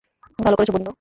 [0.39, 0.89] ভালো করেছ, বন্ধু।